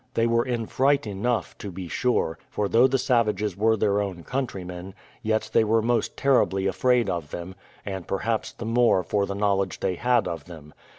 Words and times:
These 0.15 0.29
were 0.29 0.43
in 0.43 0.65
fright 0.65 1.05
enough, 1.05 1.55
to 1.59 1.71
be 1.71 1.87
sure; 1.87 2.39
for 2.49 2.67
though 2.67 2.87
the 2.87 2.97
savages 2.97 3.55
were 3.55 3.77
their 3.77 4.01
own 4.01 4.23
countrymen, 4.23 4.95
yet 5.21 5.51
they 5.53 5.63
were 5.63 5.83
most 5.83 6.17
terribly 6.17 6.65
afraid 6.65 7.07
of 7.07 7.29
them, 7.29 7.53
and 7.85 8.07
perhaps 8.07 8.51
the 8.51 8.65
more 8.65 9.03
for 9.03 9.27
the 9.27 9.35
knowledge 9.35 9.79
they 9.79 9.93
had 9.93 10.27
of 10.27 10.45
them. 10.45 10.73